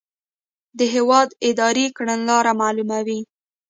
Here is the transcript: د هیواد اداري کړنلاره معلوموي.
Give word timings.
د 0.77 0.79
هیواد 0.93 1.29
اداري 1.49 1.85
کړنلاره 1.97 2.51
معلوموي. 2.61 3.19